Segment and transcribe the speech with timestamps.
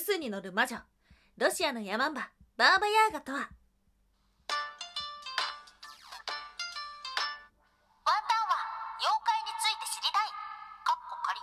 [0.00, 0.78] 数に乗る魔女
[1.36, 3.54] ロシアのヤマンババーバヤーガとはワンタ
[8.34, 8.56] ンは
[8.98, 10.28] 妖怪について知りたい。
[10.84, 11.40] かっこ仮。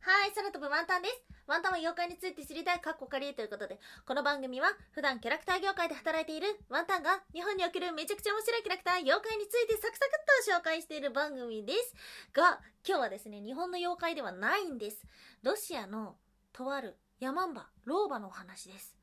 [0.00, 11.94] はい空飛ぶワンタンですワンタンは妖怪について知りたいカッコカリということでこの番組は普段キャラクター業界で働いているワンタンが日本におけるめちゃくちゃ面白いキャラクター妖怪についてサクサクっと紹介している番組です。
[12.32, 15.04] が今日はですね日本の妖怪ではないんです。
[15.42, 16.16] ロシアの
[16.54, 18.96] とあるヤマンバ老婆のお話です。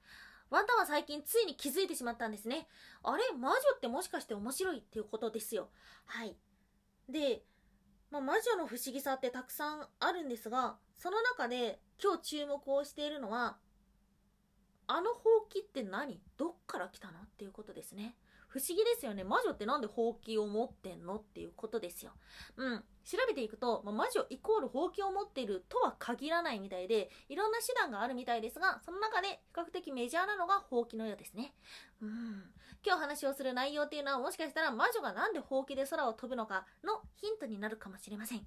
[0.50, 2.68] ワンタンは最近ついに気づいてしまったんですね。
[3.04, 3.24] あれ？
[3.38, 5.70] 魔女ってもしかして面白いっていうことですよ。
[6.08, 6.36] はい。
[7.08, 7.44] で
[8.10, 13.58] まあ、魔女の不思議さってたくさんあるんですがその中で今日注目をしているのは
[14.86, 16.22] あのほうきって何？
[16.38, 17.22] どっから来たの？
[17.22, 18.16] っていうことですね。
[18.48, 19.24] 不思議ですよね。
[19.24, 21.16] 魔女ってなんでほうきを持ってんの？
[21.16, 22.12] っていうことですよ。
[22.56, 22.84] うん。
[23.04, 31.56] 調べていくと、まあ魔女イコールほうきを持っているとは限らないみたいでいろんな手段があるみたいですがその中で比較的メジャーなのがほうきのようですね。
[32.04, 32.44] うん。
[32.86, 38.46] 今日話をする内容っていうのはもしかしたら魔女がなんでほうきで空を飛ぶのかのヒントになるかもしれません。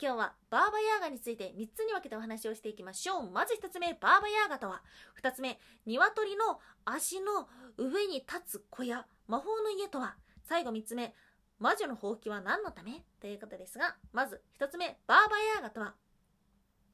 [0.00, 3.30] 今日はバーバヤーガについて3つに分けてお話をしていきましょう。
[3.30, 4.82] まず1つ目バーバヤーガとは
[5.20, 11.14] 2つ目鶏の足の上に立つ小屋魔法の家とは最後3つ目
[11.58, 13.02] 魔女のほうきは何のため？
[13.20, 15.94] ということですがまず1つ目バーバヤーガとは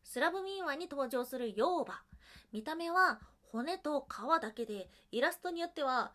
[0.02, 2.02] スラブ民話に登場する妖婆
[2.52, 3.20] 見た目は
[3.52, 6.12] 骨と皮だけでイラストによっては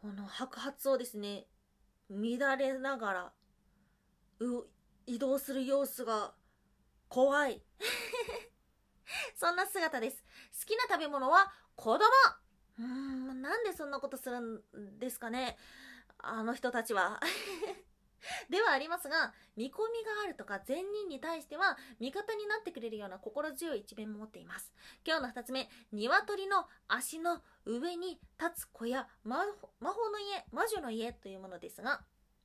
[0.00, 1.46] この白髪をですね
[2.08, 3.32] 乱れながら
[5.06, 6.34] 移動する様子が
[7.08, 7.62] 怖い。
[9.36, 10.24] そんな姿です。
[10.60, 12.04] 好きな食べ物は子供。
[12.78, 15.56] うんなんでそんなことするんですかね。
[16.18, 17.20] あの人たちは。
[18.48, 24.72] ではありますが見込みがあるとか善人に対しては味方になってくれるような心強い一面も持っています。
[25.06, 29.44] 今日の2つ目鶏の足の上に立つ小屋魔
[29.80, 32.02] 法の家魔女の家というものですが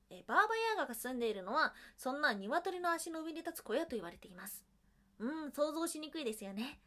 [0.09, 4.63] えバーバヤーガが住んでいるのはそんな鶏の足の上に立つ小屋と言われています。
[5.19, 6.79] うん想像しにくいですよね。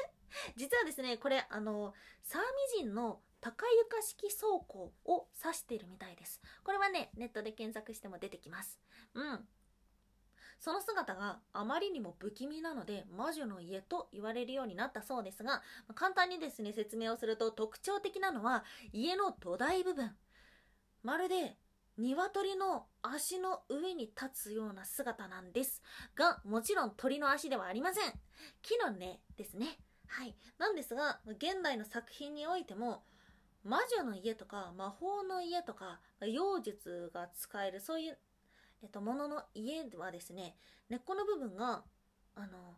[0.56, 6.40] 実はですねこれあのサーミ人の高床式倉庫を指しているみたいです。
[6.64, 8.78] これはねネットで検索しても出てきます。
[9.14, 9.48] うん。
[10.60, 15.62] その姿があまりにも不気味なので魔女の家と言われるようになったそうですが
[15.94, 20.16] 簡単にですね説明をすると特徴的なのは家の土台部分。
[21.04, 21.56] まるで
[21.98, 25.82] 鶏の足の上に立つような姿なんです。
[26.14, 28.12] がもちろん鳥の足ではありません。
[28.62, 29.78] 木の根ですね。
[30.06, 30.34] はい。
[30.58, 33.02] なんですが現代の作品においても
[33.64, 38.18] 魔女の家とか魔法の家とか妖術が使えるそういう、
[38.82, 40.56] えっと、ものの家はですね
[40.88, 41.82] 根っこの部分が
[42.36, 42.76] あの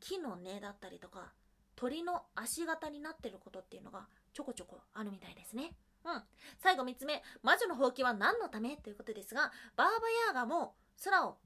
[0.00, 1.32] 木の根だったりとか
[1.74, 5.72] 鳥の足型になってることっていうのがちょこちょこあるみたいですね。
[6.04, 6.22] うん。
[6.58, 7.22] 最後3つ目。
[7.42, 8.76] 魔女のほうきは何のため？
[8.76, 9.92] ということですがバーバ
[10.28, 10.74] ヤーガも
[11.04, 11.38] 空を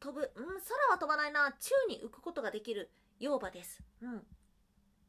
[0.00, 0.32] 飛ぶ。
[0.34, 0.52] うん空
[0.90, 1.52] は飛ばないな。
[1.58, 2.90] 宙に浮くことができる
[3.20, 3.82] 妖婆です。
[4.02, 4.26] うん。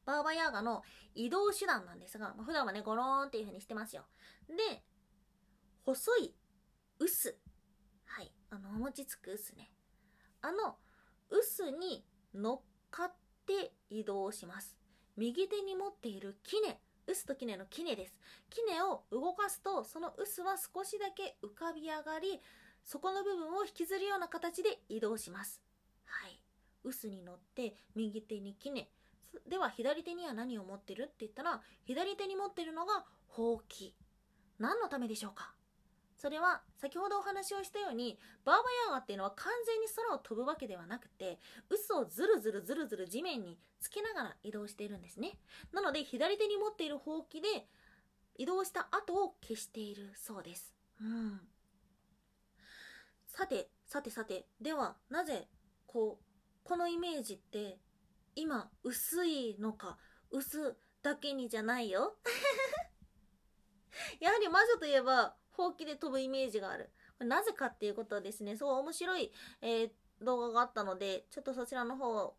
[0.05, 0.83] バーバヤーガの
[1.15, 4.03] 移動手段なんですが、まあ、普段はねゴローンっていう風にしてますよ。
[4.47, 4.83] で
[5.85, 6.35] 細い
[6.99, 7.37] 臼。
[8.05, 8.31] はい。
[8.49, 9.71] あのお餅つく臼ね。
[10.41, 10.75] あの
[11.29, 13.13] 臼に乗っかっ
[13.45, 14.77] て移動します。
[15.15, 18.17] 右手に持っているキネ臼とキネのキネです。
[18.49, 22.39] キネを動かすとその臼は少しだけ浮かび上がり
[22.83, 25.61] そこの部分を引きずるような形で移動します。
[26.05, 26.39] はい。
[26.83, 28.89] 臼に乗って右手にキネ。
[29.47, 33.95] では左手には何を持ってるって言ったら左手に持ってるのがほうき。
[34.59, 35.53] 何のためでしょうか？
[36.23, 41.37] それは先ほどお話をしたようにバーバヤーガっていうのは完全に空を飛ぶわけではなくて
[41.69, 45.37] 嘘をずるずるずるずる地面につけながら移動しているんですね。
[45.73, 47.67] なので左手に持っているほうきで
[48.37, 50.73] 移動した後を消しているそうです。
[51.01, 51.41] うん。
[53.27, 54.45] さてさてさて。
[54.61, 55.49] ではなぜ
[55.85, 56.23] こう
[56.63, 57.79] このイメージって
[58.35, 59.97] 今薄いのか
[60.31, 62.15] 薄だけにじゃないよ。
[64.21, 66.89] やはり魔女といえばほうきで飛ぶイメージがある。
[67.17, 69.89] これなぜかっていうことはですねすごい面白い、えー
[70.21, 72.35] 動画があったのでちょっとそちらの方を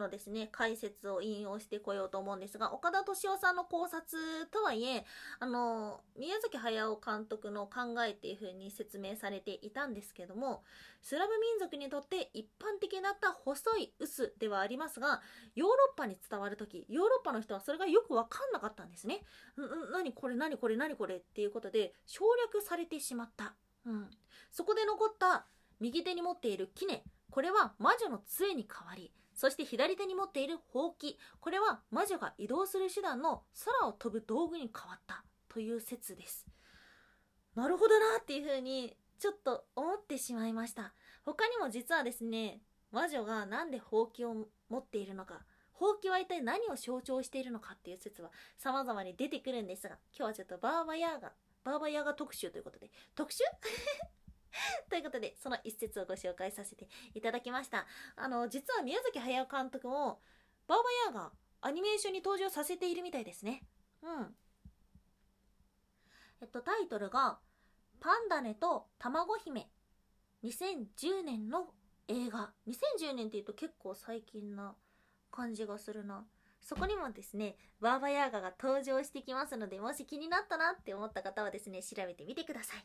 [0.00, 4.18] のですね解説を引用してこようと思うんですが岡田敏夫さんの考察
[4.50, 5.04] とはいえ
[5.38, 10.64] あの宮崎駿監督の考えっていう風に説明されていたんですけども
[11.02, 15.20] スラブ民族にとって一般的だった細い臼ではありますが
[15.54, 19.22] ヨーロッパに伝わる時ヨーロッパの人はそれがよく分かんなかったんですね。
[19.56, 23.54] ん何これ何これ何これっていうことで省略されてしまった。
[23.86, 24.10] うん、
[24.50, 25.46] そこで残った
[25.80, 36.46] 右手に持っているキネこれは魔女の杖に代わりそして左手に持っているほうきこれは魔女が移動する手段の空を飛ぶ道具に変わったという説です。
[37.54, 40.92] なるほどなっていう風にちょっと思ってしまいました。
[41.24, 42.60] 他にも実はですね
[42.92, 45.40] 魔女がなんでほうきを持っているのか
[45.72, 51.32] ほうきは一体何を象徴しているのかっていう説は様々に出てくるんですが今日はちょっとバーバヤーガ
[51.64, 52.90] バーバヤーガ特集ということで。
[53.14, 53.44] 特集？
[54.88, 57.86] ということで、その一節をご紹介させていただきました。
[58.16, 60.20] あの、実は宮崎駿監督も、
[60.66, 63.62] バーバヤーがアニメーションに登場させているみたいですね。
[64.02, 64.36] うん。
[66.40, 67.40] えっと、タイトルが、
[68.00, 69.70] パンダネと卵姫。
[70.42, 71.74] 2010年の
[72.08, 72.52] 映画。
[72.66, 74.74] 2010年って言うと結構最近な
[75.30, 76.26] 感じがするな。
[76.62, 82.84] そこにもですね、バーバヤーガが登場してきますので、もし気になったなって思った方はですね、調べてみてください。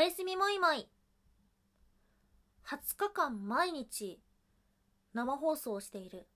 [0.00, 0.88] おやすみもいもい。
[2.66, 4.18] 20日間毎日
[5.12, 6.26] 生放送をしている。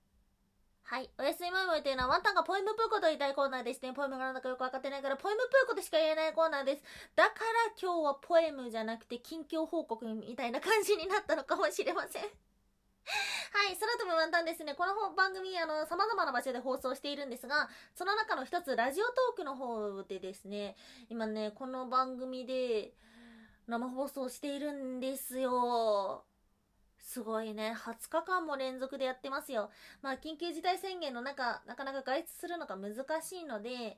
[0.83, 1.09] はい。
[1.17, 3.91] おやすみもいもいというのはワンタンがポエムプーコと言いたいコーナーですね。
[3.91, 6.83] ポエムがなんだかよくわかってないから、ポエムプーコとしか言えないコーナーです。
[7.15, 12.21] だから今日はポエムじゃなくて近況報告みたいな感じになったのかもしれません。
[12.21, 12.29] はい、
[13.79, 14.75] 空飛ぶワンタンですね。
[14.75, 20.75] この番組、あの、様々な場所で放送しているんですが、その中の一つ、ラジオトークの方でですね、
[21.09, 22.93] 今ね、この番組で
[23.67, 26.23] 生放送しているんですよ。
[26.99, 27.73] すごいね。
[27.75, 29.69] 20日間も連続でやってますよ。
[30.01, 33.97] まあ、緊急事態宣言の中、なかなか外出するのが難しいので、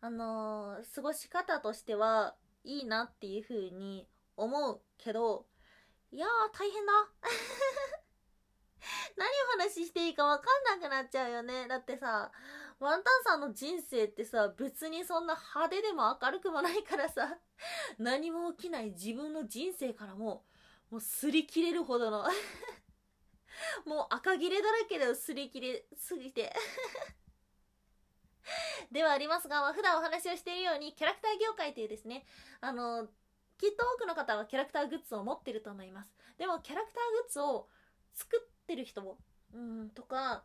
[0.00, 2.34] あのー過ごし方としては
[2.64, 4.06] いいなっていう風に
[4.36, 5.46] 思うけど、
[6.12, 6.92] いやー、大変だ。
[9.16, 10.44] 何お話ししていいかわか
[10.76, 11.66] んなくなっちゃうよね。
[11.68, 12.30] だってさ、
[12.80, 17.38] ワンタンさんの人生ってさ、別にそんな派手でも明るくもないからさ、
[17.98, 20.44] 何も起きない自分の人生からも、
[20.90, 22.24] もう擦り切れるほどの、
[23.86, 26.54] もう赤切れだらけで擦り切れすぎて。
[28.90, 32.26] ではありますが、まあ、普段お話をしているように、キャラクター業界というですね、
[32.60, 33.08] あの、
[33.56, 36.14] きっと多くの方はキャラクターグッズを持ってると思います。
[36.36, 37.68] でも、キャラクターグッズを
[38.12, 39.18] 作ってる人も、
[39.52, 40.44] うん、とか、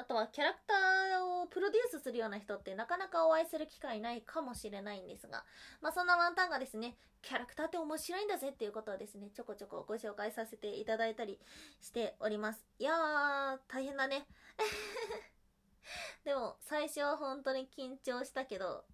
[0.00, 5.44] あとはキャラクターをプロデュースするような人ってなかなかお会いする機会ないかもしれないんですが、
[5.82, 11.38] まあそんなワンタンがですね、キャラクターって面白いんだぜっていうことをですね、ちょこちょこご紹介させていただいたり
[11.82, 12.64] しております。
[12.78, 14.26] いやー、大変だね。
[16.24, 18.86] でも最初は本当に緊張したけど、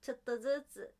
[0.00, 0.92] ちょっとずつ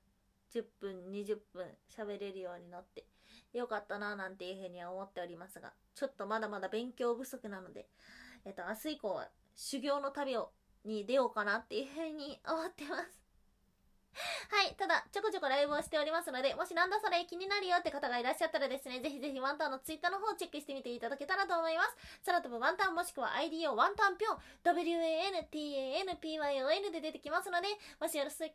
[0.53, 3.07] 10分、20分喋れるようになって
[3.53, 7.89] よかったななんていうふうには思っておりますが、ちょっとまだまだ勉強不足なので、
[8.45, 10.51] えっと、明日以降は修行の旅を、
[10.85, 13.23] に出ようかなっていうふうに思ってます。
[14.51, 14.75] はい。
[14.77, 21.97] ただ、ちょこちょこライブをしておりますので、もしなんだそれ気になるよって方がいらっしゃったらですね、ぜひぜひワンタンのツイッターの方をチェックしてみていただけたらと思います。
[22.27, 27.69] 空飛ぶワンタンもしくは ID をワンタンぴょん、WANTANPYON で出てきますので、
[28.01, 28.53] もしよろしく、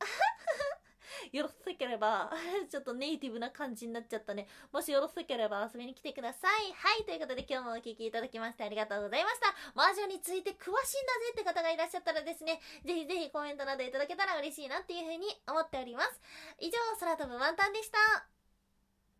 [1.32, 2.32] よろしければ、
[2.70, 4.48] ちょっとネイティブな感じになっちゃったね。
[4.72, 6.72] もしよろしければ遊びに来てください。
[6.72, 9.54] はい、ということで今日もお聴きいただきましてありがとうございました。
[9.74, 16.20] 魔女について詳しいんだぜって方がいらっしゃったらですね、ぜひぜひコメントなどいただけたら嬉しいなっていうふうに思っております。
[16.58, 18.35] 以上、空飛ぶワンタンでした。